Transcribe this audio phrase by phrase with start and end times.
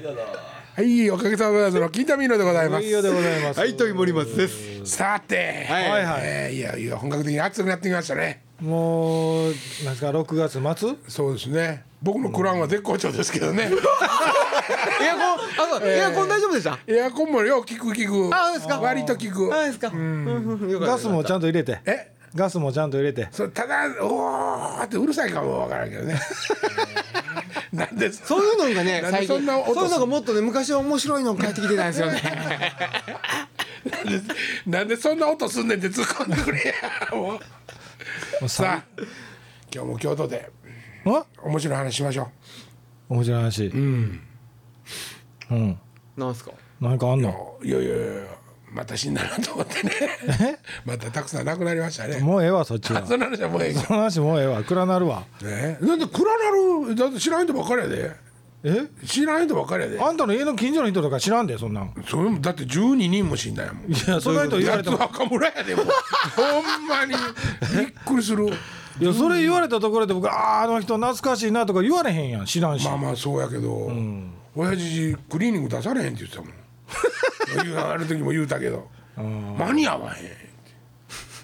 [0.00, 0.20] はいどうぞ
[0.76, 2.84] はい、おかげさまでの金田ミーノでございます。
[2.84, 3.60] いいよでございます。
[3.60, 4.86] はい、とい森松です。
[4.86, 8.42] さて、はいはいはいえーいやいや本格的に暑くなってきましたね。
[8.60, 9.56] もうなんで
[9.96, 10.96] すか6月末？
[11.08, 11.84] そうですね。
[12.02, 13.64] 僕のクランは絶好調ですけどね。
[15.02, 16.78] エアコン、あ、そう、エアコン大丈夫でした？
[16.86, 18.30] エアコンもよ効く効く。
[18.34, 19.54] あですか割と効く。
[19.54, 19.88] あ、ですか。
[19.88, 21.80] うんうんよかったガスもちゃんと入れて。
[21.84, 23.28] え、ガスもちゃんと入れて。
[23.32, 26.18] そただおーってうるさいかもわからんけどね。
[27.72, 32.20] なんでそういうのがね、なんで最近、そんな音そういうのがもっとね、昔は面白いの帰ってきてたんですよね。
[34.66, 36.74] なんでそんな音すんねんって突っ込んでくれ
[37.10, 37.16] や。
[37.16, 37.40] もうも
[38.46, 39.02] うさあ、
[39.72, 40.50] 今日も京都で
[41.06, 42.28] あ面白い話しましょ
[43.08, 43.66] 面白い話。
[43.66, 44.20] うん。
[45.50, 45.78] うん。
[46.16, 46.52] なんすか？
[46.80, 47.56] なんかあんの？
[47.62, 47.66] う。
[47.66, 48.06] いやいやいや
[48.72, 50.58] また死んだなと思ってね。
[50.84, 52.20] またたくさん亡くなりましたね。
[52.20, 53.04] もうええわそっちは。
[53.06, 54.62] そんな話はもうええその話もうええわ。
[54.62, 55.24] 暗なるわ。
[55.42, 56.50] ねなんで暗な
[56.88, 56.94] る？
[56.94, 58.16] だって知らん人ばっかりやで
[58.62, 58.86] え？
[59.06, 61.92] 知らん人ばっかりやであんたの家の近所の人とか知らんでそんなん。
[62.06, 64.98] それもだって12人も死んだやもんいやそんな人言われても。
[64.98, 65.86] 八つ若村やでもう
[66.36, 67.16] ほんまにび
[67.86, 68.46] っくりする
[69.00, 72.84] いやそれ言われたところで僕あーあの人懐かしいなとか言われへんやん知らんし。
[72.84, 73.90] まあまあそうやけど、
[74.54, 76.52] 親父クリーニング出されへんって言ってたもん
[77.78, 78.88] ある時も言うたけど。
[79.16, 80.50] 間に合わへんって。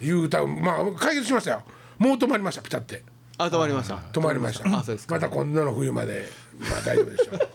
[0.00, 1.62] 言うたまあ解決しましたよ。
[1.98, 3.02] もう止まりましたピタって。
[3.38, 3.96] あ、止まりました。
[4.12, 4.68] 止まりました。
[4.68, 4.82] ま
[5.20, 7.38] た今度の冬までまあ大丈夫でしょう。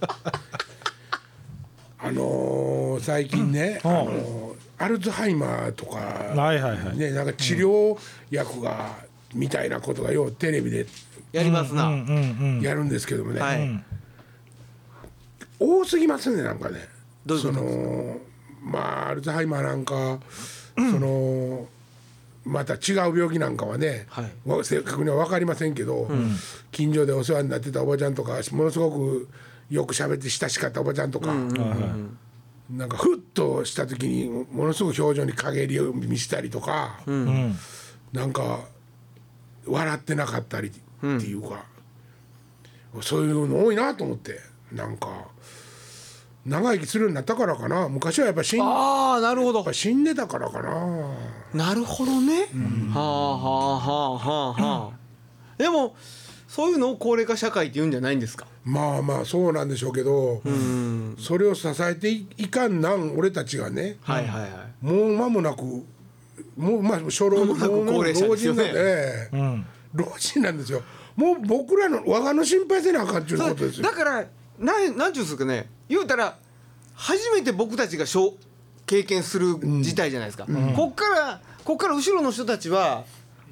[2.04, 6.98] あのー最近ね、あのーアルツハイマーとか、はいはいはい。
[6.98, 7.96] ね、なんか治療
[8.32, 8.96] 薬が、
[9.36, 10.88] みたいなことがようテレビで。
[11.32, 11.86] やりますな。
[11.86, 12.62] うんうん。
[12.62, 13.84] やるんですけどもね、はい。
[15.60, 16.80] 多すぎますねなんかね。
[17.28, 18.18] どういうことその
[18.62, 20.20] まあアルツハイマーなんか、
[20.76, 21.68] その
[22.46, 24.32] また違う病気なんかはね、はい。
[24.46, 26.08] わ正確には分かりませんけど、
[26.72, 29.30] 近所でお世話になってたおばちゃんとかものすごく
[29.70, 31.34] よく喋って親しかったおばちゃんとか、
[32.70, 37.56] なんかふっとした時にものすごく表情に陰りを見せたりとか、うん。
[38.14, 38.62] なんか
[39.66, 41.66] 笑ってなかったりっていうか、
[43.02, 44.40] そういうの多いなと思って
[44.72, 45.28] なんか
[46.46, 49.74] 長生きするようになったからかな昔はやっぱ死んああ、なるほどぱ。
[49.74, 51.16] 死んでたからかな
[51.54, 52.48] なるほどね。
[52.94, 54.98] はあ、はあ、はあ、はあ、はあ。
[55.58, 55.96] でも。
[56.48, 58.46] そういうのを高齢化社会って言うんじゃないんですか？
[58.66, 61.16] まあまあそうなんでしょうけど、うん。
[61.18, 64.48] それを支えていいかんなん俺たちがね、はい、はい、は
[64.82, 64.86] い。
[64.86, 65.86] もう間もなくも
[66.58, 69.66] うまあ初老間もなく高齢者ですよね老人なんで、うん。
[69.94, 70.82] 老人なんですよ
[71.16, 74.26] もう僕らの我がの心配せなあかんっていうことですよだから
[74.60, 76.38] なんなんちゅうんですかね言うたら
[76.96, 78.06] 初めて僕たちが
[78.86, 83.04] 経験する事態じゃないですか、こっからこっから後ろの人たちは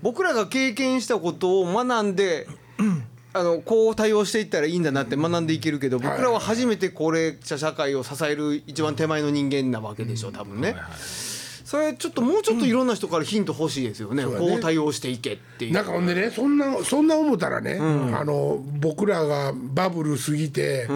[0.01, 2.47] 僕らが経験したことを学んで、
[3.33, 10.75] あのこう対応していったらいいんだなって学んでいけるけど僕らは初めて高齢者社会を支える一番手前の人間なわけでしょ多分ね。
[11.69, 15.71] それちょっともうちょっといろんな人からヒント欲しいですよね、こう対応していけっていう。
[15.71, 20.87] なんかほんでねそんなそんな思ったらね、あの僕らがバブル過ぎて、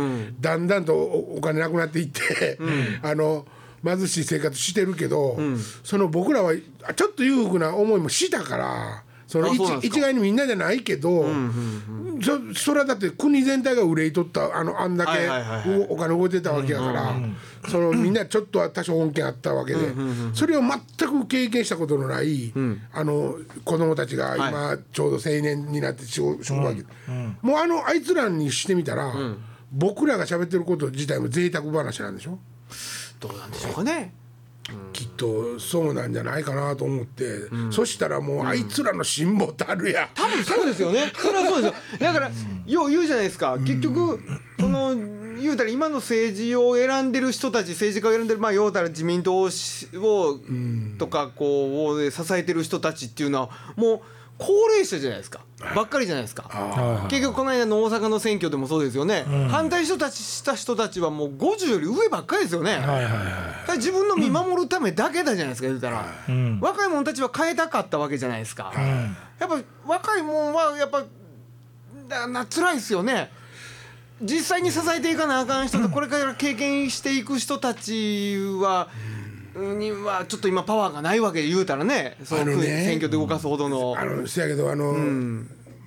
[0.41, 2.57] だんだんとおお金なくなっていって、
[3.03, 3.45] あの
[3.85, 5.37] 貧しい生活してるけど、
[5.83, 9.03] その僕らはちょっと裕福な思いもしたから。
[9.33, 11.25] その一概にみんなじゃないけど、
[12.21, 15.79] そそれはだって国全体が憂いとったあのあんだけはいはいはいはい。
[15.89, 17.15] おお金動いてたわけやから、
[17.67, 19.79] そのみんなちょっとは多少恩恵あったわけで、
[20.35, 22.53] それを全く経験したことのない、
[22.93, 23.35] あの
[23.65, 26.83] 子供たちが今ちょうど青年になってしょ職場に、
[27.41, 29.11] もうあのあいつらにしてみたら、
[29.71, 32.37] 僕らが喋ってること自体も贅沢話なんでしょ？
[33.19, 34.13] どうなんでしょうかね。
[34.93, 41.11] きっとそうなんじゃないかなと思って、そしたらもうあいつらの辛抱たるや、多分そうですよね。
[41.17, 41.99] それはそうですよ。
[41.99, 42.31] だから、
[42.65, 43.57] よう言うじゃないですか。
[43.59, 44.19] 結局、
[44.59, 44.95] その、
[45.41, 49.49] 言うたら今の政治を選んでる人たち、政治家を選んでる、まあ、言うたら自民党を、
[50.97, 54.01] とか、こう、を支えてる人たちっていうのは、もう、
[54.37, 55.41] 高齢者じゃないですか。
[55.75, 56.43] ばっかりじゃないですか。
[57.09, 63.23] 結局この間の大阪の選挙でもそうですよね、反対人たちした人たちはもう50より上ばっかりですよね、はいはいはだか
[63.67, 66.59] ら自分の見守るためだけだじゃないですか言うたら、ん。
[66.59, 68.73] 若い者たちは変えたかったわけじゃないですか、
[69.39, 71.03] やっぱ若い者はやっぱ
[72.09, 73.31] だな辛いですよね。
[74.21, 78.87] 実際に支えていかなあかん人とこれから経験していく人たちは、
[79.55, 82.63] にはちょっと今パワーがないわけで言うたらねそのあのね。
[82.85, 83.95] 選挙で動かすほどの。
[83.97, 84.95] あのせやけどあの、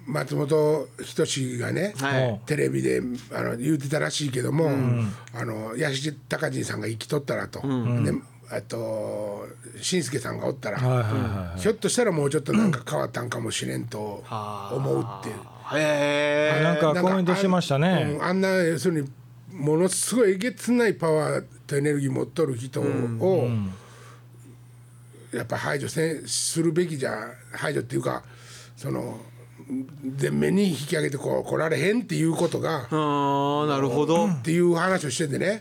[0.07, 2.41] 松本人志がね、はい。
[2.47, 3.03] テレビで
[3.33, 4.71] あの言うてたらしいけども、
[5.35, 8.13] あの八代隆人さんが生きとったらと、で
[8.49, 9.49] あと
[9.81, 11.61] 紳助さんがおったら、いはいはいはい。
[11.61, 14.23] ひょっとしたらもうちょっとなんか変わったんかもしれんと
[14.73, 15.35] 思うっていう。
[15.77, 16.63] へえ。
[16.63, 18.25] なんかコメントしてましたあねうん。
[18.25, 19.11] あんな要するに
[19.51, 23.49] ものすごいえげつないパワーとエネルギー持っとる人を、
[25.33, 28.23] やっぱ排除せんするべきじゃ排除っていうか
[28.77, 29.19] その
[30.21, 32.87] 前面に引き上げてこう来られへんっていうことが。
[32.89, 35.61] ああなるほど、っていう話をしててね、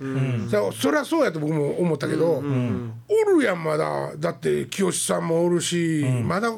[0.52, 4.16] そそりゃそうやと僕も思ったけど、おるやんまだ。
[4.18, 6.52] だって清さんもおるし、まだ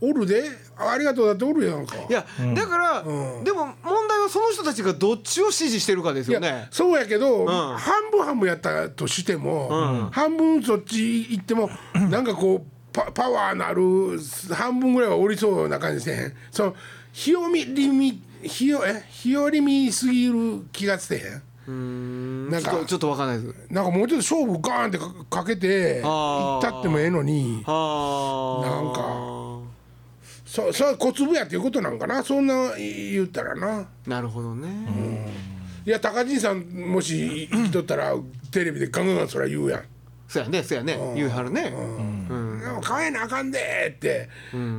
[0.00, 0.44] おるで
[0.78, 1.96] ありがとうだっておるやんか。
[2.08, 6.68] いや、だから、でも問題はその人たちがどっちを支持してるかですよね。
[6.70, 11.70] そうやけど、半分半分やったとしても、半分そっち行っても
[12.10, 14.18] なんかこうパパワーなる
[14.54, 16.32] 半分ぐらいはおりそうな感じせえへん。
[16.50, 16.74] その
[17.12, 19.04] 日和りみ日和え？
[19.10, 21.18] 日和りみすぎる気がせえ
[21.68, 22.50] へん。
[22.50, 23.54] なんかちょっとわかんないです。
[23.70, 25.12] なんかもうちょっと勝負ガーンってか
[25.42, 26.10] かけてあー。
[26.10, 27.62] 行ったってもええのに。
[27.66, 28.70] はあ。
[28.70, 29.35] なんか
[30.46, 32.22] そそ小粒やっていうことなんかな。
[32.22, 33.86] そんな言ったらな。
[34.06, 34.68] なるほどね。
[35.84, 38.14] いや高陣さんもし生きとったら
[38.50, 39.82] テレビでガンガンそりゃ言うやん。
[40.28, 41.72] そうやね、そうやね、言うはるね。
[41.72, 42.60] うん。
[42.60, 44.28] でも変えなあかんでって、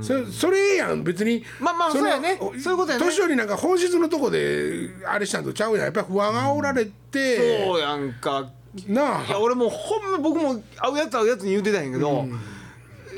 [0.02, 1.44] そそれやん別に。
[1.62, 2.38] まあまあのそうやね。
[2.38, 3.06] そういうことやね。
[3.06, 5.84] 年寄りなんか本質のとこであれしたんとちゃうやん。
[5.86, 8.50] やっぱり不安がおられて、そうやんか。
[8.88, 9.26] なあ。
[9.26, 12.28] いや俺もうほんま僕も会うやつ会うやつに言うてたんやけど、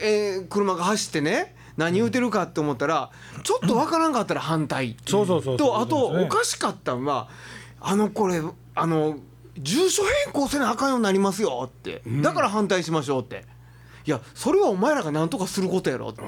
[0.01, 3.09] えー車が走ってね何言うてるかって思ったら
[3.43, 7.29] ちょっとわからんかったら反対、そうそうそうそうとあとおかしかったんは
[7.79, 8.41] あのこれ
[8.75, 9.15] あの
[9.57, 12.01] 住所変更せなあかんようになりますよって。
[12.21, 13.45] だから反対しましょうって。
[14.05, 16.21] いやそれはお前らが何とかすることやろって。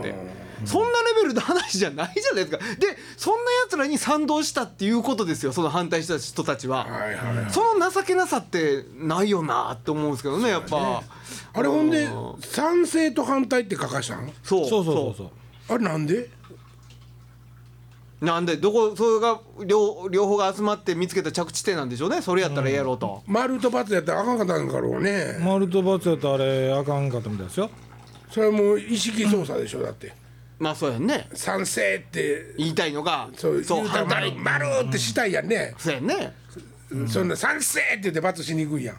[0.65, 2.57] そんなレベルの話じゃないじゃないですか。
[2.75, 6.85] でそんなやつらに賛同したっていうことですよその反対した人たちは。
[6.85, 7.51] はいはいはい。
[7.51, 11.01] その情けなさってないよなって思うんですけどねやっぱ。
[11.53, 12.07] あれほんで
[12.41, 14.69] 賛成と反対って書かしたんそう。
[14.69, 15.29] そうそうそうそう
[15.71, 16.29] あれなんで？
[18.19, 18.57] なんで？
[18.57, 18.93] どこ？
[18.95, 22.21] それが両両方が集まって見つけた着地点なんでしょうね。
[22.21, 25.39] それやったらええやろうと、丸と×やったらあかんかったんかろうね。
[25.43, 27.71] 丸と×やったらあれあかんかったみたいですよ。
[28.29, 30.13] それはもう意識操作でしょだって。
[30.59, 31.29] まあそうやんね。
[31.33, 32.53] 賛成って。
[32.57, 34.35] 言いたいのがそうそう言うたら反対。
[34.35, 36.33] 丸丸ってしたいやんね、そうやんね。
[37.07, 38.97] そんな賛成って言って×しにくいやん。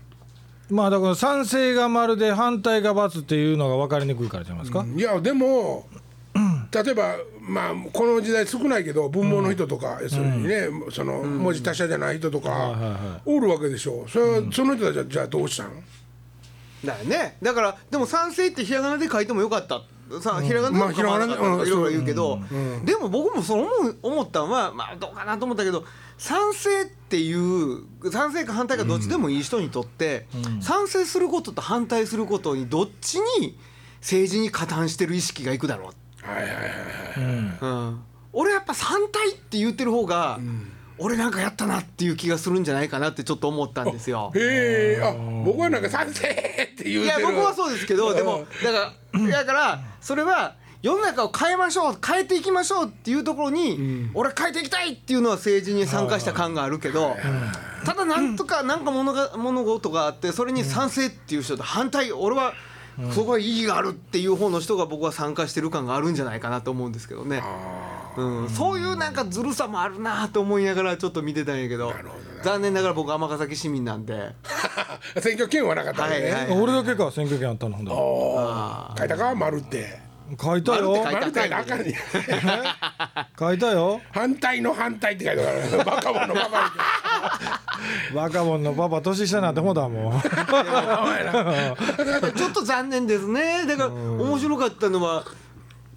[0.70, 5.86] まあだから賛成が丸で反対が×っていうのが分かりにくいからじゃないですか、いやでも
[6.72, 14.06] 例えばまあこの時代少ないけど文盲の人とか、要するにね、その文字達者じゃない人とか、おるわけでしょ。
[14.08, 15.70] それは、その人たちはじゃあどうしたの
[16.84, 17.36] だよね。
[17.42, 19.82] だからでも賛成ってひらがなで書いてもよかった。
[20.20, 22.38] さひらがなまあとかもひらがなでうんいろいろ言うけど、
[22.84, 25.84] でも僕もそう思う思ったんはまあどうかなと思ったけど
[26.18, 30.26] 賛成っていう賛成か反対かどっちでもいい人にとって、
[30.60, 33.56] 賛成することと反対することにどっちに
[34.00, 35.92] 政治に加担してる意識がいくだろう
[36.22, 36.68] はいはいはいは
[37.16, 37.60] い。
[37.60, 40.38] うん、俺やっぱ反対って言ってる方が、
[40.98, 44.32] 俺なんかやったなっていう気がするんじゃないかなってちょっと思ったんですよ。
[44.34, 45.12] へえあ
[45.44, 46.44] 僕はなんか賛成って
[46.76, 47.00] 言うてる。
[47.02, 57.16] いや僕はそうですけどでもだからだからそれは世の中を変えましょう変えていきましょうっていうところに、俺は変えていきたいっていうのは政治に参加した感があるけど
[57.84, 62.54] ただなんとかなんか物が物事があってそれに賛成っていう人と反対俺は
[63.12, 67.42] そこは意義があるっていう方の人が僕は参加してる感があるんじゃないかなと思うんですけどね。
[68.16, 71.92] うん、そういうなんかずるさもあるなと思いながらちょっと見てたんやけど。
[72.42, 74.34] 残念ながら僕尼崎市民なんで。
[75.20, 77.92] 選挙権はなかったんでね、はいはい俺だけか選挙権あったのほんだ
[78.98, 79.34] 書いたか？
[79.34, 80.00] 丸って。
[80.40, 81.02] 書いたよ。
[81.04, 81.94] 丸って書いた丸って
[83.38, 84.00] 書いたよ。
[84.12, 87.51] 反対の反対って書いてあるバカ者のバカ
[88.14, 90.20] バカボンのパパ年下なんてほんだもん。
[92.36, 93.66] ちょっと残念ですね。
[93.66, 95.24] だから面白かったのは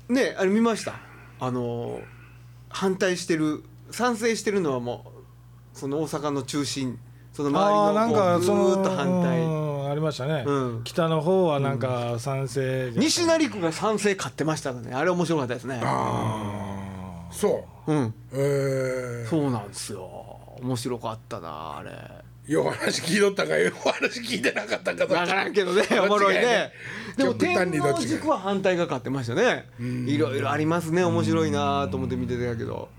[0.10, 0.94] ねあれ見ました？
[1.40, 2.00] あの
[2.70, 5.06] 反対してる賛成してるのはも
[5.76, 6.98] うその大阪の中心
[7.34, 9.42] そのああなん周りのこうずかそのーっと反対。
[9.42, 10.82] うんありましたね、うん。
[10.84, 12.92] 北の方はなんか賛成。
[12.92, 14.94] じゃ西成区が賛成買ってましたね。
[14.94, 15.80] あれ面白かったですね。
[17.32, 17.94] そう。
[17.94, 18.14] うん。
[18.34, 20.15] えそうなんですよ
[20.62, 21.92] 面白かったなあれ。
[22.48, 26.72] ー、よう話聞いとったかよう 話聞いてなかったか分からんけどねおもろいね。
[27.18, 27.94] でも天にどっちが。
[27.94, 29.68] 皇軸は反対が買ってましたね。
[29.80, 32.90] いろいろありますね面白いなと思って見てたけど。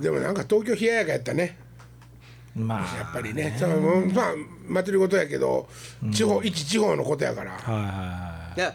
[0.00, 1.58] でもなんか東京冷ややかやったね。
[2.54, 2.96] まあ。
[2.96, 4.34] やっぱりねそのまあ
[4.68, 5.68] 祭り事やけど
[6.10, 7.52] 地方、一地方のことやから。
[7.52, 8.74] はいはいはいや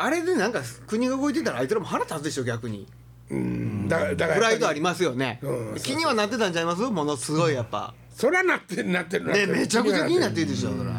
[0.00, 2.86] あれでなんか国が動いてたらあいつらも腹立つでしょ逆に
[3.30, 3.88] うん。
[3.88, 5.38] だだからプライドありりますよね。
[5.42, 5.76] うん。
[5.82, 6.82] 気にはなってたんちゃいます？
[6.82, 7.94] ものすごいやっぱ。
[8.10, 10.90] そりゃなってるなってるなってねるめちゃくちゃ気になってるるでしょそら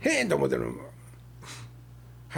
[0.00, 0.72] へえんと思ってる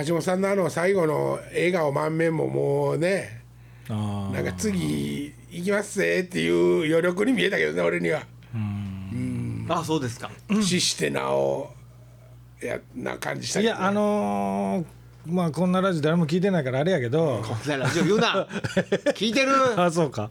[0.05, 3.43] 橋本さんのあの最後の笑顔満面ももうね
[3.89, 8.23] あなんか次行きますぜっていう余力に見えたけどね俺には。
[8.55, 9.67] うん。
[9.69, 10.31] あそうですか。
[10.61, 11.71] 死してなお
[12.61, 13.79] やな感じしたけどね。
[13.79, 14.98] いやあのー
[15.29, 17.43] まあこんなラジオ誰も聞いてないからあれやけど。
[17.47, 18.47] こんなラジオ言うな。
[19.15, 19.53] 聞いてる。
[19.81, 20.29] あそうか、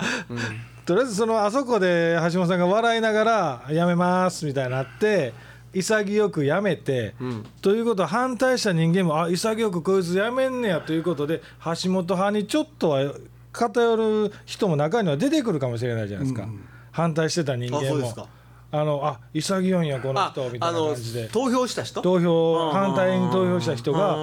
[0.86, 5.34] とりあえずそのあそこで橋本さんが笑いながら「やめます」みたいになって
[5.74, 7.14] 潔くやめて、
[7.62, 13.12] ということは反対した人間もあ潔くこいつやめんねやということで橋本派にちょっとは
[13.52, 16.48] 偏る人も中には出てくるかもしれないじゃないですか、
[16.92, 18.30] 反対してた人間も
[18.70, 21.30] あのあ潔いんやこのあ人みたいな感じで。
[21.30, 22.02] 投票した人？
[22.02, 24.16] 投票反対に投票した人が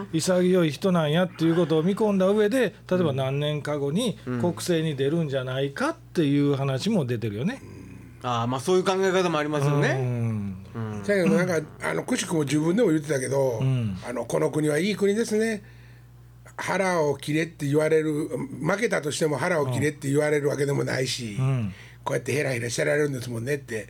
[0.00, 7.62] あ潔い人なんやっていうことを見込んだ上で例えば何年か後に国政に出るんじゃないかっていう話も出てるよね。
[8.24, 10.62] ああまあそういう考え方もありますようねん。
[10.62, 13.60] だけどなんかあのくしくも自分でも言ってたけど、
[14.08, 15.62] あのこの国はいい国ですね。
[16.56, 18.28] 腹を切れって言われる
[18.60, 21.38] 負けたとしても腹を切れって言われるわけでもないし、
[22.04, 23.88] こうやってヘラヘラしてられるんですもんねって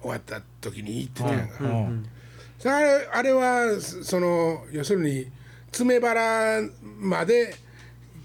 [0.00, 2.06] 終わった時に言ってたやんか、うん
[2.58, 5.26] それあれあれはその要するに
[5.72, 6.60] 詰め腹
[7.00, 7.56] まで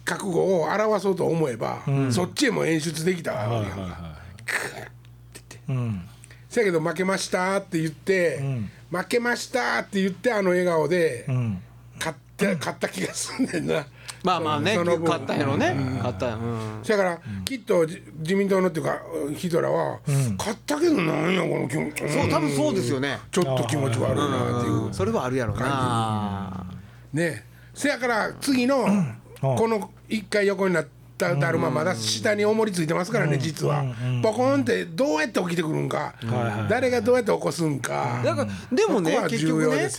[0.05, 4.17] 覚悟を表そうと思えば、そっちへも演出できたわけやんか。
[5.69, 6.07] うん。
[6.49, 8.39] せやけど負けましたって言って、
[8.89, 11.61] 負けましたって言ってあの笑顔でうん。
[11.97, 13.85] 勝って、勝った気がすんねんな。
[14.23, 15.73] まあまあねその分勝ったんやろね。
[15.73, 16.83] 勝ったんやうん。
[16.83, 18.99] だから、きっとじ自民党のっていうか
[19.35, 19.99] ヒトラーは、
[20.37, 23.19] 勝ったけどなんやこの気持ち、そう多分そうですよね。
[23.31, 24.93] ちょっと気持ち悪いなっていう。
[24.93, 26.65] それはあるやろな。
[27.13, 27.45] ね。
[27.73, 28.87] せやから次の
[29.39, 33.83] この一回横になっただるままだ下に重りついてますからね実は。
[34.21, 36.13] ポコンってどうやって起きてくるんか？
[36.69, 38.21] 誰がどうやって起こすんか？
[38.23, 39.89] だからでもね結局ね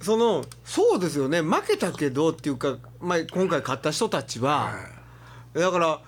[0.00, 1.42] そのそうですよね。
[1.42, 4.74] 負けたけどっていうか、まあ、今回勝った人たちは
[5.52, 6.00] だから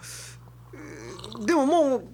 [0.72, 2.04] えーでももう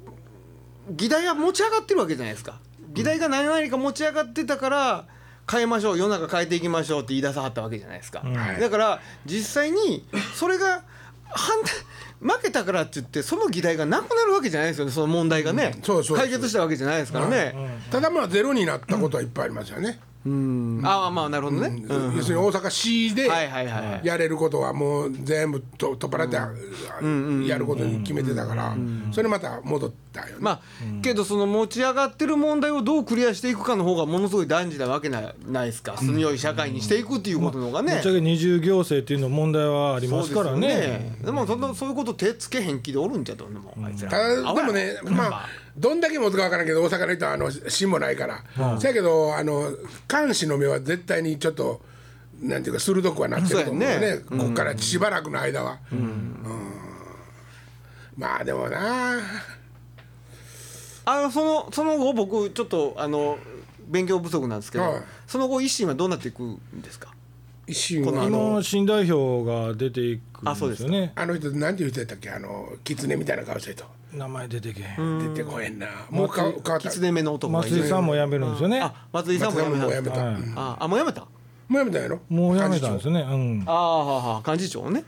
[0.91, 2.59] 議題は持ち上がってるわけじゃないですか。
[2.93, 5.07] 議題が何々か持ち上がってたから
[5.49, 8.61] 変えましょう世の中変えていきましょうって言い出さはったわけじゃないですか、はい。
[8.61, 10.05] だから実際に
[10.35, 10.83] それが
[11.29, 11.71] 反対
[12.21, 14.93] 負けたからって言ってその議題がなくなるわけじゃないですよね。
[14.93, 17.55] その問題がね、そうそう解決したわけじゃないですからね、
[17.91, 19.99] ただまあゼロになったことはいっぱいありますよね。
[20.27, 20.83] うん。
[20.85, 22.17] ああまあなるほどね、うん。
[22.17, 23.27] 要するに大阪市で
[24.03, 28.77] やれることはもう全部と取っ払ってやることに決めてたから
[29.13, 30.35] それまた戻ったよね。
[30.41, 30.61] まあ、
[31.03, 35.97] けどその持ち上がってる問題をどうクリアしていくかの方がものすごい大事なわけなないですか。
[35.97, 37.95] 住みよい社会にしていくっていうことの方がね。
[37.95, 41.17] ぶっちゃけ二重行政っていうの問題はありますからそうですよね。
[41.25, 44.11] でもそんなそういうこと手つけへん気でおるんじゃとでもあいつら。
[44.11, 48.45] ただでもねまあどんだけ持つか分からんけど大阪の人はあの芯もないから。
[48.79, 49.71] せやけどあの
[50.09, 51.81] 監視の目は絶対にちょっと
[52.43, 54.01] なんていうか鋭くはなってると思うよね。
[54.01, 54.19] ね。
[54.29, 55.79] こっからしばらくの間は。
[55.93, 56.37] うん。
[58.17, 59.19] まあでもな
[61.13, 63.39] あのそのその後僕ちょっとあの
[63.89, 65.03] 勉強不足なんですけど、はい。
[65.27, 67.13] その後維新はどうなっていくんですか？
[67.67, 71.13] 一瞬このあの今新代表が出ていくんですよね。
[71.17, 72.31] あの人なんて言ってたっけ？
[72.31, 75.35] あの狐みたいな顔してると名前出てけへん。
[75.35, 75.87] 出てこへんな。
[76.11, 76.79] もうか変わった。
[76.79, 78.81] 狐目の男がい松井るさんも辞めるんですよね。
[78.81, 81.23] あ松井さん松も辞めた田ももうやめたはいうんもああもう辞めた？
[81.23, 82.21] うやめたんやろ？
[82.29, 83.21] もう辞めたんですよね。
[83.21, 83.63] うん。
[83.67, 85.05] ああはあはあ幹事長ね、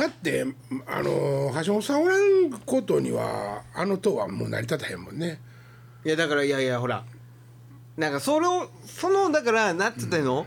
[0.00, 0.46] だって
[0.86, 5.38] あの橋本さんおらんことにはあの党はもう成り立たへんもんね。
[6.06, 7.04] いやだからいやいやほら。
[7.98, 10.46] なんかそれをそのだからなんつったらいいの、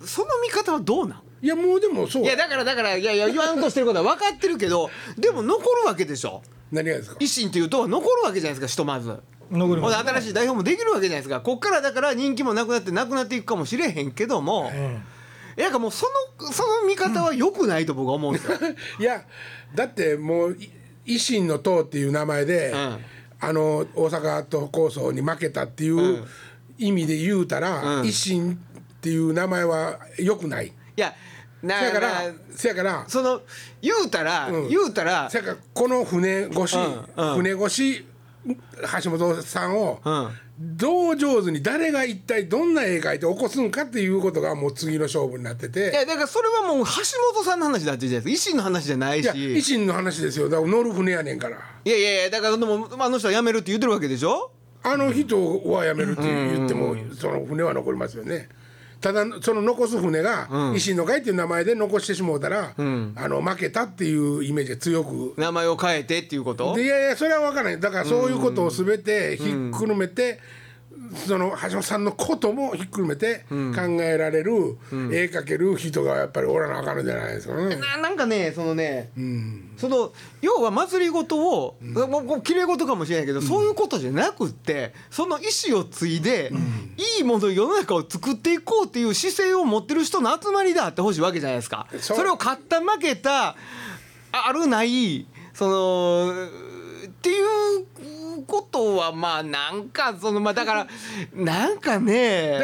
[0.00, 1.22] その見方はどうなん？
[1.42, 2.22] いやもうでもそう。
[2.22, 4.88] いやだからだからいやいや言わんとしてることは分かってるけど
[5.18, 6.40] でも残るわけでしょ？
[6.70, 7.16] 何がですか？
[7.18, 9.20] 維新っていう党は残るわけじゃないですかひとまず。
[9.50, 9.96] 残ります。
[9.96, 11.40] 新しい代表もできるわけじゃないですか。
[11.40, 14.70] こっからだから人気もなくなってなくなっていくかもしれへんけども、
[15.56, 16.06] いやかもうそ
[16.40, 18.58] のその見方は良くないと僕は思うんですよ。
[19.00, 19.24] いや
[19.74, 20.70] だってもうい
[21.06, 22.98] 維新の党っていう名前で、うん。
[23.38, 26.24] あの大阪都構想に負けたっていう
[26.78, 28.02] 意味で言うたら、うん。
[28.02, 28.56] 維新っ
[29.00, 30.68] ていう名前は良くない。
[30.68, 31.14] いや
[31.62, 33.42] なせやからなせやからその
[33.80, 34.68] 言うたら、うん。
[34.68, 36.76] 言うたらせやからこの船越し、
[37.16, 38.06] 船越し
[39.02, 46.92] 橋本さんを、うんどう上手に誰が一体どんな絵描いて起こすんかっていうことがもう次の勝負になっていてやだからそれはもう橋
[47.34, 48.48] 本さんの話だってじゃないですか。
[48.48, 50.48] 維新の話じゃないしいや維新の話ですよ。
[50.48, 51.58] だから乗る船やねんから。
[51.84, 54.50] いやいやいやだからでもあの人は辞めるって言ってるわけでしょ？
[54.82, 55.36] あの人
[55.68, 58.48] はやめるって言ってもその船は残りますよね
[59.00, 62.82] ただその残す船が維新の会っていう名前で残してしもうたら、あ
[63.28, 65.34] の負けたっていうイメージが強く。
[65.36, 66.74] 名前を変えてっていうこと？
[66.74, 70.40] でいやいやそれは分からないだからそういうことを全てひっくるめて、
[71.14, 73.56] その橋本さんのこともひっくるめて考
[74.02, 77.76] えられる、絵描ける人がやっぱりおらなあかんのじゃないですかね。
[77.76, 79.10] ななんかねそのね、
[79.76, 86.52] その要は祭りごとを、もうもう綺麗事かもしれないけど、そういうことじゃなくってその意思を継いで、
[87.18, 91.86] いいもの世の中を作っていこうっていう姿勢を持ってる人の集まりであってほしいわけじゃないですか。
[92.00, 93.54] それを勝った負けたあ
[94.32, 96.46] あるないその
[97.06, 97.86] っていう
[98.46, 100.86] ことはまあなんかそのまあだから
[101.34, 102.60] なんかね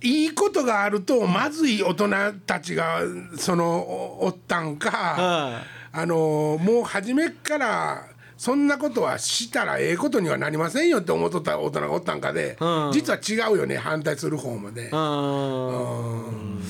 [0.00, 2.08] いいことがあるとまずい大人
[2.46, 3.00] たちが
[3.36, 5.62] そのおおったんか、は
[5.92, 8.04] あのもう初めっから
[8.36, 12.92] そんなことはしたらええことにはなりませんよって思っとった大人がおったんかで、うん。
[12.92, 14.90] 実は違うよね反対する方もね。
[14.92, 16.62] うん。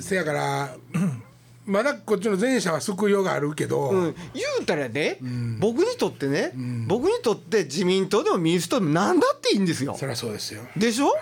[0.00, 0.76] せやから
[1.64, 5.18] まだこっちの前者は救いようがあるけど、うん、言うたらね、
[5.58, 6.52] 僕にとってね、
[6.86, 9.94] 僕にとって自民党でも民主党でも何だっていいんですよ。
[9.96, 10.62] そりゃそうですよ。
[10.76, 11.16] でしょ、はい。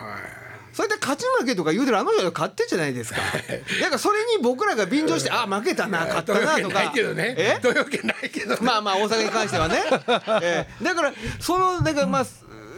[0.72, 3.20] それで勝ち負けとか言うてるあの人が勝ってんじゃないですか。
[3.20, 8.58] だからそれに僕らが便乗して、あ負けたな勝ったなとかないけどねえ投票権ないけどね。
[8.62, 9.82] まあまあ大阪に関してはね、
[10.42, 10.84] ええ。
[10.84, 12.26] だからそのだからまあ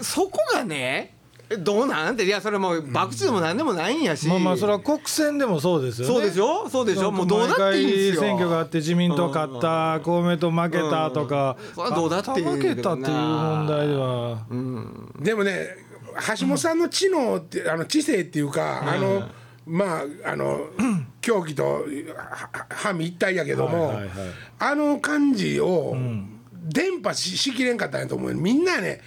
[0.03, 1.15] そこがね
[1.59, 2.17] どうなん？
[2.17, 6.15] ていやそれもう博打でも何でもないんやし、まあまあそれは国選でもそうですよね。
[6.15, 8.21] そうでしょそうでしょもうどうだっていいんですよ。
[8.23, 11.57] 選挙があって自民党勝った公明党負けたとか。
[11.69, 11.75] うん。
[11.75, 14.47] それはどうだっていい負けたっていう問題では
[15.21, 15.69] でもね
[16.39, 19.29] 橋本さんの知能ってあの知性っていうか、あの
[19.67, 20.67] まああの
[21.21, 24.11] 狂気とははみ一体やけども、はいはいはい。
[24.59, 25.97] あの感じを
[26.63, 29.01] 伝播ししきれんかったんやと思うみんなね、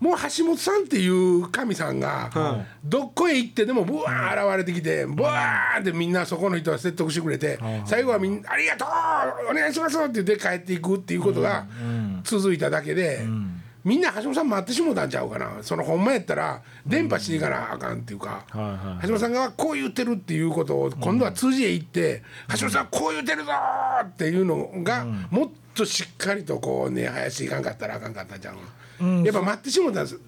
[0.00, 11.66] もう橋本さんっていう神さんが、どこへ行ってでもブワー現れてきてブワーってみんなそこの人が説得してくれて、最後はみんな「ありがとうお願いします」って言って帰っていくっていうことが
[12.24, 13.24] 続いただけで。
[13.86, 15.62] みんな橋本さん待ってしもたんちゃうかな。
[15.62, 19.06] そのほんまやったら伝播していかなあかんっていうか、はいはい。
[19.06, 30.18] 橋本さんがこう言ってるっていうことを今度は通じへ行って、橋本さんこう言ってるぞーっていうのがもっとしっかりとこうね生やしていかんかったらあかんかったんちゃう、やっぱ待ってしもたんです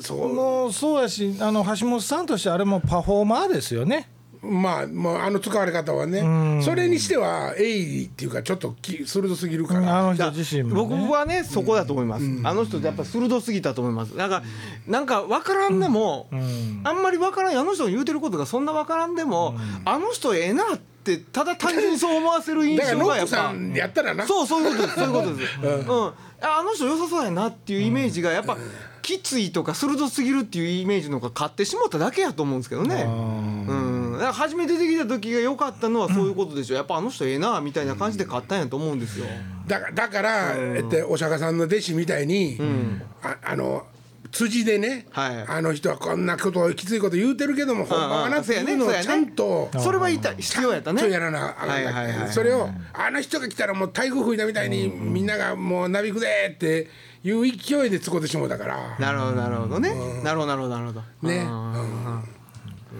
[0.00, 0.32] そう。
[0.32, 4.08] もうそうやしあの橋本さんとしてあれもパフォーマーですよね
[4.42, 14.16] まあもうあの使われ方はね、それにしては鋭利っていうかちょっとき鋭すぎるから、あの人自身も、ね、僕はねそこだと思います、あの人やっぱ鋭すぎたと思います。
[14.16, 14.42] なんか
[14.88, 16.28] なんか分からんでも、
[16.82, 23.36] あんまり分からんあの人が言うてることがそんな分からんでも、あの人ええなってただ単純にそう思わせる印象がやっぱ。
[23.36, 24.94] さんやったらなそうそういうことです。
[24.96, 26.06] そういうことです、うん。
[26.08, 28.56] ああの人良さそうやなっていうイメージがやっぱ、
[29.02, 33.02] きついとか鋭すぎるっていうイメージの方が勝ってしまっただけやと思うんですけどね。
[33.02, 33.74] うん、だ
[34.22, 36.74] から初め出てきた時が良かったのはそういうことでしょ。
[36.74, 39.26] やっぱあの人ええなみたいな感じで勝ったんやと思うんですよ。
[39.66, 42.58] だからだから、えっとお釈迦さんの弟子みたいに、
[43.22, 43.86] ああの
[44.32, 45.44] 辻でね、はい。
[45.46, 49.70] あの人はこんなことをきついこと言うてるけども、ほんまはなっていうのをちゃんと。
[49.78, 51.08] それは言った必要やったね。
[51.10, 56.88] やらなあかんそれをあの人が来たらもう台風吹いたみたいにみんながもうなびくぜって
[57.22, 58.96] いう勢いで使ってしもうたから。
[58.98, 59.90] なるほどなるほどね。
[60.24, 61.28] なるほどなるほどなるほど。
[61.28, 62.41] ね、うん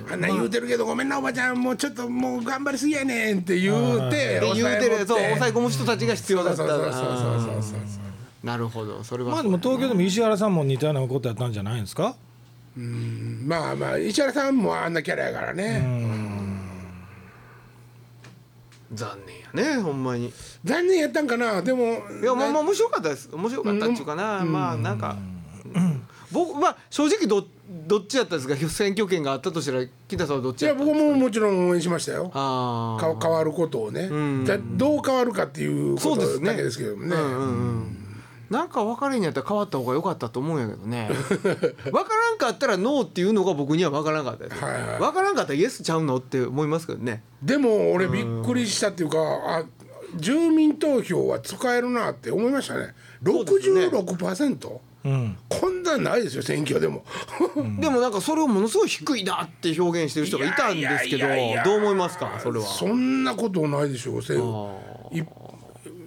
[0.06, 1.60] うんあんな言うてるけどごめんなおばちゃん。
[1.60, 12.16] もうちょっともう頑張りすぎやねんって言うてで言うてるそう抑え込込む人たちが必要だったそうそうそうそうそうそうそうなるほどそれはまあでも東京でも石原さんも似たようなことやったんじゃないんですか？
[12.74, 15.82] まあまあ石原さんもあんなキャラやからね。
[18.94, 20.32] 残念やねほんまに。
[20.64, 21.82] 残念やったんかなでも。
[21.82, 23.30] いやまあまあ面白かったです。
[23.32, 25.16] 面白かったっていうかな、まあなんか、
[26.32, 27.46] 僕まあ正直ど
[27.86, 28.68] どっちやったんですか？
[28.70, 31.04] 選挙権があったとしたら北さんはどっちいややったんですか？
[31.06, 32.30] 僕ももちろん応援しましたよ。
[32.34, 34.08] あ変わることをね。
[34.44, 36.46] じゃあどう変わるかっていうことそうですね。
[36.50, 37.38] だけですけどもねうんうん。
[37.38, 37.42] う
[37.84, 37.96] ん。
[38.50, 41.08] なんか分からんやったら変わった方が良かったと思うんやけどね。
[41.40, 47.22] 分からんかったらノーっていうのが僕には分からんかったです、はいはい分からんかったらイエスちゃうのって思いますけどね。
[47.42, 49.64] でも俺びっくりしたっていうかあ
[50.16, 52.94] 住民投票は使えるなって思いましたね。
[53.24, 53.86] うですね。
[53.86, 55.36] 66%うん。
[55.48, 57.04] こんなんないですよ選挙でも。
[57.80, 61.26] でもなんかそれをものすごい低いなって表現してる人がいたんですけど
[61.64, 62.66] どう思いますかそれは？
[62.66, 64.22] そんなことないでしょう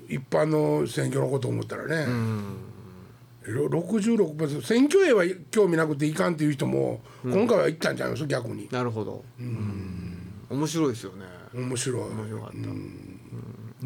[0.08, 2.06] 一般の選挙のこと思ったらね、
[3.44, 8.24] ろ66%選挙へは興味なくていかんっていう人も、今回は行ったんじゃないです？
[8.24, 8.70] か逆に。
[8.72, 9.26] なるほど。
[10.50, 11.26] 面白いですよね。
[11.54, 12.02] 面白い。
[12.02, 12.56] 面白かった、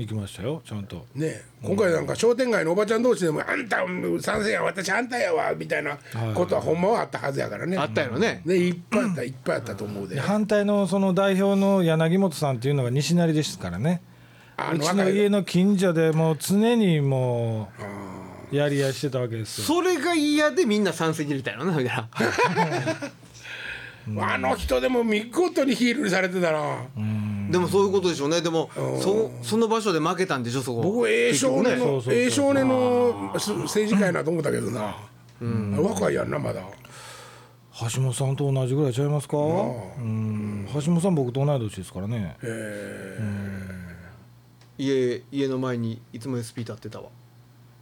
[0.05, 1.05] 行きましたよちゃんと。
[1.15, 3.77] ね今回なんか商店街のおばちゃん同士でも「あんた
[4.21, 5.97] 賛成や私反対やわ」みたいな
[6.33, 7.77] ことはほんまはあったはずやからね。
[7.77, 8.41] あったよね。
[8.45, 10.15] ねいっぱいあったいっぱいあったと思うで。
[10.15, 14.01] で反対のその代表の柳本さんっていうのが西成ですからね。
[14.57, 17.69] あうちの家の近所でもう常にも
[18.51, 19.65] うやり合いしてたわけですよ。
[19.65, 22.09] それが嫌でみんな参戦に入れたよなみたいな
[24.17, 26.87] あの人でも見事にヒールにされてたな、
[27.49, 28.41] でもそういうことでしょうね。
[28.41, 28.69] でも
[29.01, 30.81] そその場所で負けたんでしょそこ。
[30.81, 34.95] 僕ええ少年のええ少年のす政治家やなと思ったけどな、
[35.81, 36.61] 若いやんなまだ。
[37.93, 39.37] 橋本さんと同じぐらいちゃいますか？
[39.37, 39.41] う
[40.01, 40.67] ん。
[40.73, 42.35] 橋本さん僕と同い年ですからね。
[44.77, 47.07] 家家の前にいつも SP 立ってたわ。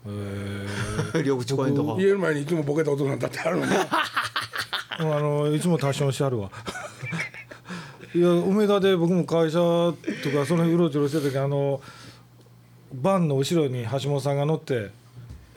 [0.07, 0.67] え。
[1.25, 2.01] 両口公園とか。
[2.01, 3.87] 家の前にいつもボケたお父さんだってあるのにー
[4.99, 6.49] あのいつも達成してあるわ
[8.15, 9.93] いや梅田で僕も会社と
[10.31, 11.81] かその辺うろちょろしてた時あの
[12.93, 14.91] バンの後ろに橋本さんが乗って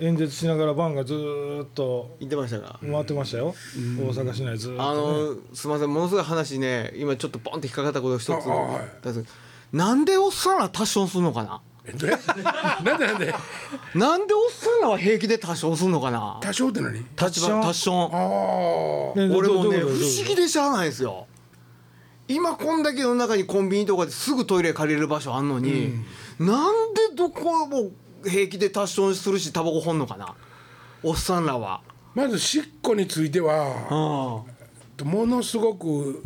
[0.00, 3.54] 演説しながらバンがずーっと言ってましたが回ってましたよ。
[3.98, 8.30] 大阪市内ずーっあと、ね、のすみませんものすごい話ね今ちょっとポンって引っかかったこと一つ。
[8.30, 8.84] ああはい
[9.72, 11.60] なんでおっさんら多少すんのかな？
[12.84, 13.34] なんでなんで？
[13.94, 16.38] なんでおっさんらは平気で多少すんのかな？
[16.40, 17.04] 多少って何？
[17.14, 18.10] 多少？
[18.12, 21.26] ああね俺もね不思議でしゃあないですよ
[22.30, 25.92] 今こんだけ世の中にコンビニとかですぐトイレ借りれる場所あんのに、
[26.38, 27.90] なんでどこも
[28.24, 30.36] 平気で多少するしタバコほんのかな？
[31.02, 31.80] おっさんらは。
[32.14, 34.44] まずしっこについては
[34.98, 36.22] あものすごく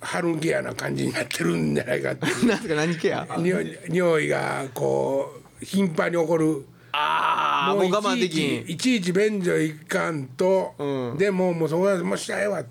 [0.00, 2.44] 春んけやな感じになってるんじゃないかっていう。
[2.48, 3.26] なんすか何系や？
[3.88, 6.66] 匂いがこう頻繁に起こる。
[6.92, 8.64] ああもう我慢できん。
[8.70, 11.18] いちいち便所行かんと、うん。
[11.18, 12.62] でもうもうそこはもうしたええわ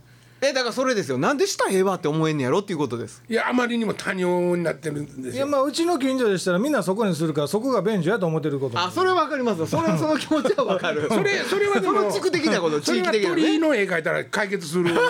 [0.50, 1.18] えだからそれですよ。
[1.18, 3.22] なんでしたらええわって思えんねやろっていうことです。
[3.30, 5.34] いやあまりにも多尿になってるんですよ。
[5.34, 8.80] いやまあうちの近所でしたらみんなそこにするからそこが便所やと思ってること。
[8.80, 9.68] あそれはわかりますよ。
[9.68, 11.08] それ その気持ちはわかる。
[11.10, 13.42] それそれはでもその地区的なことそれは地域的なね。
[13.44, 15.02] 鳥の絵描いたら解決する やや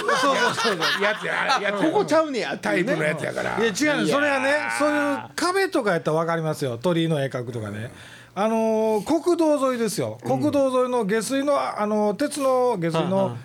[1.20, 1.74] つややつや。
[1.74, 2.86] ここちゃうねやっていうね。
[2.86, 6.78] タイプのやつやからいや違うねそれはねそういう壁とかやったら分かりますよ。
[6.78, 7.92] 鳥居の絵描くとかね。
[8.36, 10.18] あのー国道沿いですよ。
[10.24, 13.38] 国道沿いの下水のあの鉄の下水の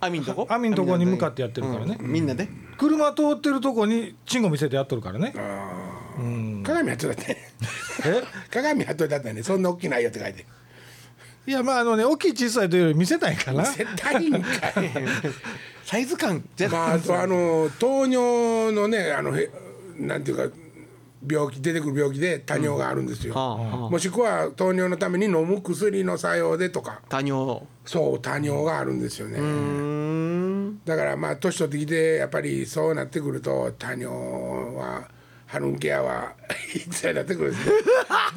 [0.00, 0.46] 網んとこ？
[0.48, 1.96] 網んとこに向かってやってるからね。
[2.00, 2.12] うん。
[2.12, 2.48] みんなで？
[2.76, 5.32] 車通ってるとこにチンコ見せてやっとるからね。
[6.64, 7.36] 鏡貼っといたって？
[8.04, 8.22] え？
[8.52, 10.46] 鏡貼っといたってねそんな大きないよって書いて。
[11.46, 14.42] いやまああのね大きい小さいというより見せたいんかな絶対いいんかい。
[15.84, 16.44] サイズ感？
[16.56, 19.50] じゃまああとあの糖尿のねあのへ
[19.98, 20.54] なんていうか
[21.26, 23.90] 病気出てくる病気で多尿があるんですよ、はあはあ。
[23.90, 27.00] もしくは糖尿のために飲む薬の作用でとか。
[27.08, 27.62] 多尿。
[27.84, 30.80] そう多尿があるんですよね、うん。
[30.84, 34.06] だからまあ年取ってきてやっぱりそうなってくると多尿
[34.76, 35.08] は
[35.46, 36.34] ハルンケアは
[36.72, 37.72] 必要になってくるんですね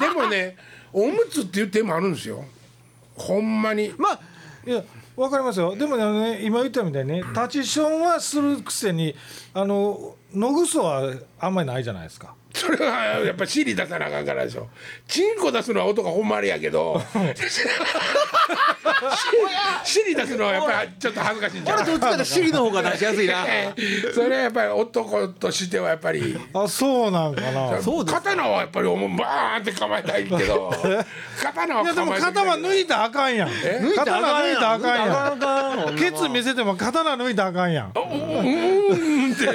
[0.00, 0.56] でもね
[0.92, 2.44] おむつっていう手もあるんですよ。
[3.14, 3.92] ほんまに。
[3.96, 4.20] まあ
[4.66, 4.82] いや
[5.16, 5.76] わかりますよ。
[5.76, 9.14] でもね今言ったみたいにねタチションはするくせに
[9.52, 12.34] あの野ぐそはあんまりないじゃないですか。
[12.54, 12.92] それは
[13.24, 14.68] やっぱ尻出さなあかんからでしょ。
[15.08, 17.02] チンコ出すのは音がほんまあれやけど。
[19.84, 21.84] 尻出すのはやっぱりちょっと恥ずかしいんじゃない？
[21.84, 23.44] 俺どっちかって尻の方が出しやすいな。
[24.14, 26.38] それはやっぱり男としてはやっぱり。
[26.54, 27.80] あそうなんかな。
[27.82, 28.14] そうです。
[28.16, 30.70] 刀はやっぱりおもバーンって構えたいけど。
[31.42, 33.48] 刀はいやでも刀抜いたらあかんやん。
[33.48, 35.96] 抜いたら刀抜いたらあかんやん。
[35.98, 37.92] ケツ見せても刀抜いたらあかんやん。
[37.94, 37.98] う
[38.94, 39.46] んって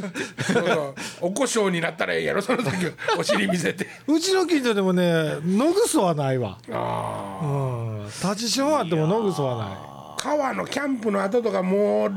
[0.00, 0.94] こうギョイそうそう。
[1.20, 2.70] おこしょうになったらええやろその時
[3.18, 3.86] お尻見せて。
[4.06, 6.58] うちの近所でもね野ぐそはないわ。
[6.70, 8.10] ああうん。
[8.20, 9.76] タチションはあっても野ぐそはない。
[10.18, 12.12] 川のキャンプの後とかもう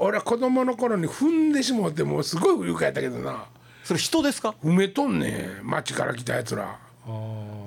[0.00, 3.46] 俺は子供の頃に踏んでしもってもうすごい不愉快やったけどな。
[3.84, 4.54] それ人ですか？
[4.62, 6.78] 埋めとんねん町から来たやつら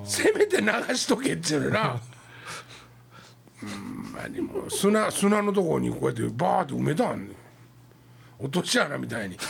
[0.06, 2.00] せめて流しとけっちゅうな。
[3.64, 7.36] うんまあでも砂砂のとこにこうやってバーって埋めたんねん
[8.40, 9.38] 落とし穴みたいに。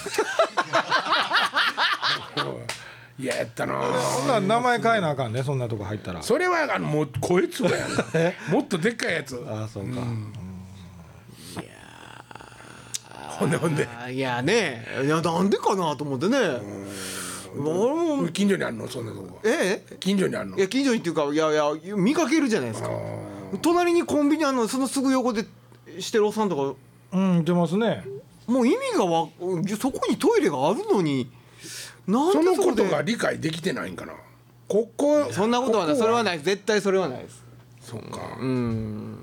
[3.18, 3.82] 嫌やったな。
[4.20, 6.22] そんなん名前変えなあかんねそんなとこ入ったら。
[6.22, 7.88] それはあのもう声つばや
[8.52, 9.42] もっとでっかいやつ。
[9.50, 10.02] ああそうか、
[13.40, 13.88] ほんでほんで。
[13.88, 14.86] あいやね。
[15.04, 16.38] いやなんでかなと思ってね。
[17.58, 18.86] 俺も近所にあんの？
[18.90, 19.40] そんなとこ。
[19.46, 19.96] ええ？
[19.98, 20.58] 近所にあんの？
[20.58, 22.90] いや近所にっていうかいやいや見かけるじゃないですか。
[23.62, 25.46] 隣にコンビニあんのそのすぐ横で
[26.00, 26.78] してるおっさんとか。
[27.14, 28.04] うん出ますね
[28.48, 29.28] もう意味がわ
[29.80, 31.30] そこにトイレがあるのに
[32.08, 34.14] なんそのでそことが理解できてないんかな。
[34.68, 35.96] ここそんなことはない。
[35.96, 36.40] こそれはない。
[36.40, 37.44] 絶対それはないです。
[37.82, 38.38] そっか。
[38.40, 39.18] うん。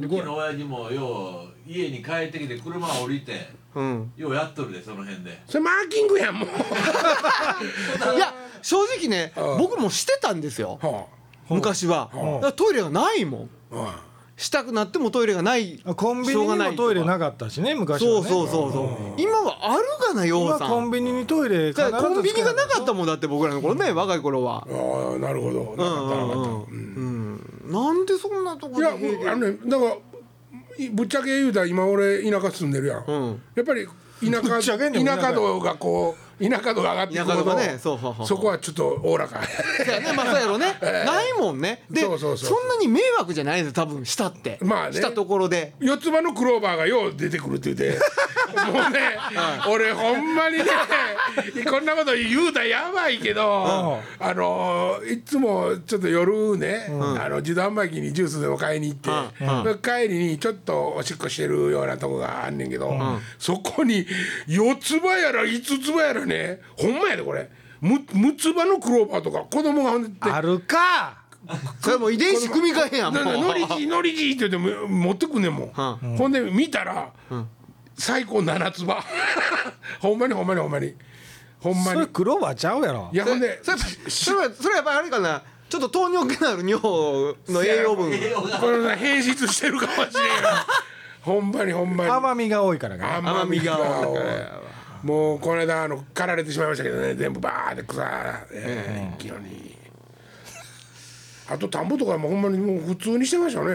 [0.00, 4.12] うちの親父もよう家に帰ってきて車降りてうん。
[4.16, 5.42] ようやっとるでその辺で。
[5.46, 6.48] それマーキングやんもう。
[8.16, 9.58] いや正直ねうん。
[9.58, 10.78] 僕もしてたんですよ。
[10.82, 11.06] は
[11.48, 12.10] 昔は。
[12.12, 13.50] うんだからトイレがないもん。
[13.72, 18.28] あはしたくなってもトイレがないあコンビニにもトイレなかったしね昔はね。
[18.28, 18.88] そうそうそうそう。
[19.18, 20.68] 今はあるがなよう今さん。
[20.68, 24.66] コンビニにトイレ必コンビニがなかったももんだって僕らの頃ね若い頃は。
[24.68, 25.60] あああなるほど。
[25.60, 26.38] なかったなかった。
[26.38, 26.44] うん。
[26.44, 29.96] うんうんうんなんでそんなとこいやで平気あのねだから
[30.78, 33.42] いぶっちゃけ言うたら今俺田舎住んでるやん、うん。
[33.54, 33.86] やっぱり
[34.20, 38.26] 田舎田舎道がこう田舎道が上がっていくほどねそうそうそう。
[38.26, 39.40] そこはちょっとおおらか。
[39.84, 40.76] そうやねまあそうやろね。
[40.82, 41.84] ないもんね。
[41.90, 44.58] でそうそうそうそんなに迷惑じゃないです多分したって。
[44.60, 44.94] まあね。
[44.94, 45.74] したところで。
[45.80, 47.98] 四つ葉のクローバーがよう出てくるって言って。
[48.52, 49.00] もうね、
[49.68, 50.64] 俺ほんまにね
[51.68, 56.86] こんなこと言うたらやばいけど、あのいつもちょっと夜ね、
[57.18, 62.94] あの自動販売機にジュースでも買いに行って、帰りにちょっとおしっこしてるようなとこがあんねんけど、
[63.38, 64.06] そこに
[64.46, 66.31] 四つ葉やら五つ葉やらね
[66.76, 67.48] ほんまやでこれ。
[67.80, 71.22] む六つ葉のクローバーとか子供があるか。
[71.80, 73.24] それもう遺伝子組み換えやんもう。
[73.24, 77.10] ななのりじのりじって言っても持ってくんねんもん、ほんで見たら、
[77.98, 79.02] 最高七つ葉。
[80.00, 80.94] ほんまにほんまにほんまに。
[81.60, 81.84] ほんまに。
[81.86, 83.10] それクローバーちゃうやろ。
[83.12, 85.42] いやほんでそれそれはそれはやっぱりあれかな。
[85.68, 88.12] ちょっと糖尿病のある尿の栄養分。
[88.60, 90.10] これな変質してるかもしれん
[91.22, 92.10] ほんまにほんまに。
[92.10, 94.60] 甘みが多いからか甘みが甘みが
[95.02, 97.14] もうこの間あの刈られてしまいましたけどね。
[97.14, 98.02] 全部バーって草、
[98.52, 99.76] えー一気に。
[101.48, 103.74] あと田んぼとかもほんまにもう普通にしてましたね。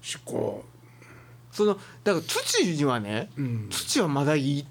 [0.00, 0.64] しっこ
[1.50, 3.30] そのだから土にはね、
[3.70, 4.66] 土はまだいい、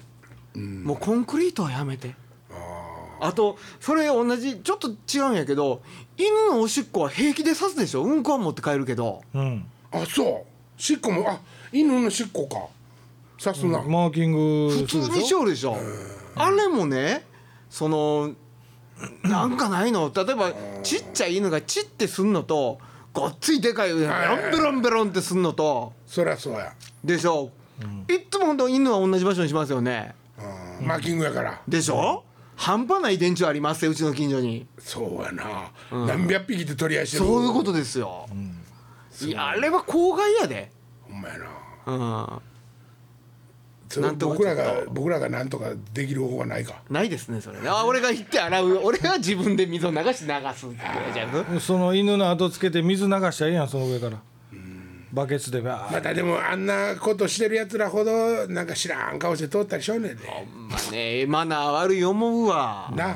[0.57, 2.15] もうコンクリートはやめて。
[3.19, 5.81] あとそれ同じちょっと違うんやけど
[6.17, 8.03] 犬のおしっこは平気で刺すでしょ？
[8.03, 9.23] うんこは持って帰るけど。
[9.33, 9.65] うん。
[9.91, 10.45] あそ
[10.77, 10.81] う。
[10.81, 11.39] しっこもあ
[11.71, 12.67] 犬のしっこか
[13.37, 15.77] さすな、マーキング普通にしおるでしょ。
[16.35, 17.25] あれもね
[17.69, 18.33] その
[19.23, 20.11] なんかないの？
[20.15, 22.79] 例えばちっちゃい犬がチッてすんのと
[23.13, 25.93] ごっついでかいベロンベロンベロンってすんのと。
[26.07, 27.51] そりゃそうや、でしょ、
[28.09, 30.15] いっつも本当犬は同じ場所にしますよね。
[30.79, 30.87] うん。
[30.87, 31.61] マーキングやから。
[31.67, 32.23] でしょ、
[32.55, 34.65] 半端ない電柱ありますようちの近所に。
[34.79, 37.25] そうやな、何百匹って取り合いしてる。
[37.25, 38.27] そういうことですよ、
[39.21, 40.71] いやあれは公害やで。
[41.03, 41.45] ほんまやな。
[41.85, 41.93] う
[42.39, 42.54] ん
[43.97, 46.81] なんとか僕らが僕らがなんとかできる方法はないか。
[46.89, 47.59] ないですねそれ。
[47.59, 50.27] ねあ俺が行って洗う俺が自分で水を流し流すって
[51.13, 51.59] じゃん。
[51.59, 54.17] その犬の後つけて水流しちゃいいやんその上から。
[55.13, 60.23] バケツでまたでもあんなことしてるやつらほどなんか知らん顔して通ったりしょんねんで。
[60.69, 62.91] まあねマナー悪い思うわ。
[62.93, 63.15] なあ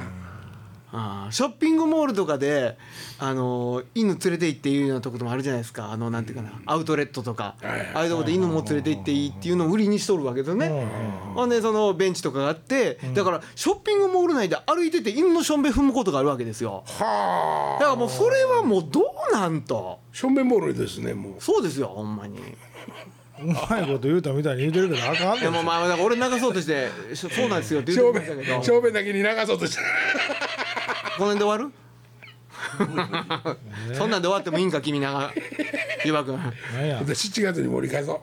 [0.92, 2.78] ああショッピングモールとかで
[3.20, 5.92] あの犬連れて行っていいようなとこともあるじゃないですか。
[5.92, 7.56] あのなんていうかなアウトレットとか。
[7.62, 7.92] はい。
[7.94, 10.88] ああいうとこで犬も連れて行っていいっていうのを売りにしとるわけですよね。
[11.36, 16.84] ほんでそのベンチとかがあってだからショッピングモール内で歩いてて犬のしょんべん踏むことがあるわけですよ。
[16.86, 17.80] はあ。
[17.80, 20.00] だからもうそれはもうどうなんと。
[20.12, 21.34] しょんべんボールですねもう。
[21.40, 22.40] そうですよほんまに。
[23.42, 28.54] うまいこと言うたみたいに言うてるけどあかんねんでもまあだから俺流そうとして「しょそうなんですよ」って言小ってくれたけど。
[28.54, 29.82] 便小便だけに流そうとした
[31.20, 31.74] この辺で終わる？
[33.96, 35.12] そんなんで終わってもいいんか君な。
[35.14, 35.32] が
[36.04, 38.14] ゆばくんなんや7月に盛り返そ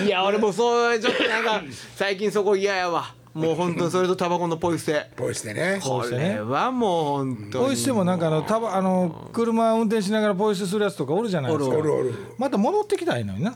[0.00, 0.02] う。
[0.04, 1.62] いや俺もそうちょっとなんか
[1.94, 3.14] 最近そこ嫌やわ。
[3.34, 5.10] もう本当にそれとタバコのポイ捨て。
[5.14, 5.78] ポイしてね。
[5.82, 7.66] これはもう本当に。
[7.66, 11.76] ポイ捨てもなんかあのたばあの車運転しながらポイ捨てするやつとかおるじゃないですか。
[11.76, 13.54] おるおるまた戻ってきたらいいのにな。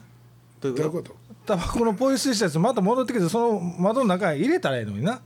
[0.60, 1.16] どういうこどういうこと？
[1.46, 5.20] タバコのポイ捨てしたやつまた戻ってきてその窓の中に入れたらいいのにな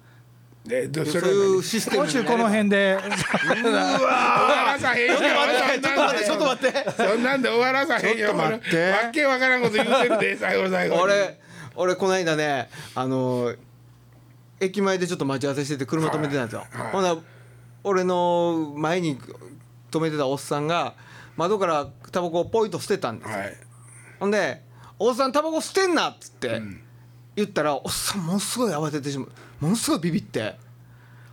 [0.64, 2.98] ででとそういうシステムこの辺で。
[2.98, 5.18] 終わらさへんよ。
[5.18, 5.28] ちょっ
[5.94, 6.90] と待ってちょっと待って。
[6.90, 8.34] そんなんで終わらさへんよ。
[8.34, 8.58] わ
[9.12, 11.02] けわからんこと言うてるで最後の最後に。
[11.02, 11.40] 俺
[11.76, 13.54] 俺この間ねあの
[14.58, 16.92] 駅前でちょっと待ち合わせしてて車止めてたんですよ、はいはい。
[16.92, 17.16] ほな
[17.82, 19.18] 俺の前に
[19.90, 20.94] 止めてたおっさんが
[21.36, 23.36] 窓からタバコをポイと捨てたんですよ。
[23.36, 23.56] はい。
[24.18, 24.62] ほんで
[24.98, 26.62] 「おっさんタバコ捨てんな」っつって
[27.36, 29.28] 言ったらおっさんものすごい慌ててしまう
[29.64, 30.56] ものすごいビビって。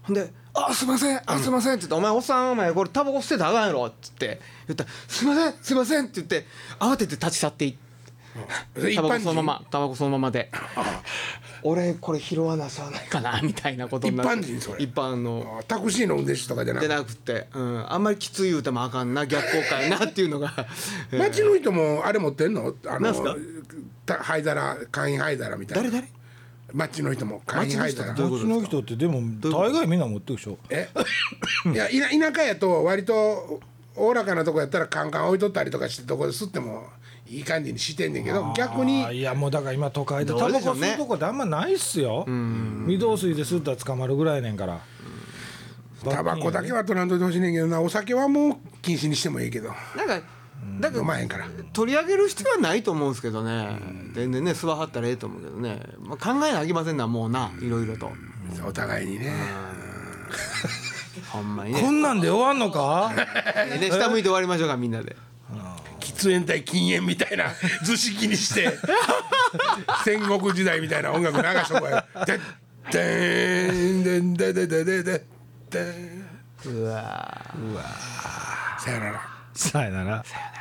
[0.04, 6.48] ほんで「あすいませんあすいません」って言って「お前おっさんお前これタバコ捨てたらあかんやろ」っつって言ったら「すいませんすいません」って言って
[6.80, 10.50] 慌てて立ち去っていってタバコそのま人まタバコそのままで。
[11.64, 14.40] 俺これ拾わなさないかなみたいなことになって。
[14.40, 14.84] 一般人それ。
[14.84, 15.64] 一般の。
[15.68, 16.88] タクシーの運転手とかじゃなくて。
[16.88, 20.54] でなくて、うん、あんまりきつい言うてもあかんな逆効果やな っていうのが。
[21.12, 22.74] えー街の人もあれ持ってんの？
[22.88, 23.14] あの
[24.08, 25.92] た灰皿簡易灰皿みたいな。
[25.92, 26.21] 誰誰？
[26.74, 30.58] 街の人も簡易灰皿街の人どういうことこっちの人ってでも大概みんな持ってるでしょ。
[30.70, 30.90] え？
[31.66, 33.60] いや田田舎やと割と
[33.96, 36.88] おおらかなとこやったらカンカン置いとったりとかしてどこで吸っても
[37.28, 42.26] いい感じにしてんねんけど逆にいやもうだから今都会でどタバコ吸うとこってあんまないっすよ。
[42.28, 44.80] 御堂水で吸ったら捕まるぐらいやねんから。
[46.04, 47.80] タバコだけは取らんといてほしいねんけどな。
[47.80, 49.70] お酒はもう禁止にしてもいいけど。
[49.96, 50.22] なんか
[50.80, 51.48] だから飲まへんから。
[51.74, 53.78] 取り上げる必要はないと思うんですけどね。
[54.14, 58.12] 全然ね吸わはったらええと思うけどね、まあ、考えなあきませんなもうないろいろと。
[58.66, 59.34] お互いにね。
[61.30, 61.82] ほんまにね。
[61.82, 63.14] こんなんで終わんのか？
[63.70, 65.16] で ね下向いて終わりましょうかみんなで。
[66.00, 67.52] 喫煙対禁煙みたいな
[67.84, 68.78] 図式にして。
[70.04, 72.40] 戦国時代みたいな音楽流しとこうやで
[72.92, 75.04] でんでんでででで。
[75.04, 75.26] で
[75.70, 76.26] でん
[76.66, 77.52] うわ
[78.80, 79.22] さよなら。
[79.54, 80.24] さよなら。
[80.24, 80.61] さよな